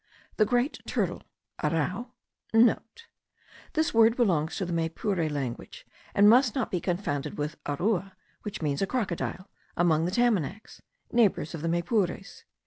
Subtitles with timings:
[0.37, 1.21] The great turtle
[1.63, 2.07] (arrau*
[2.83, 5.85] (* This word belongs to the Maypure language,
[6.15, 11.53] and must not be confounded with arua, which means a crocodile, among the Tamanacs, neighbours
[11.53, 12.45] of the Maypures.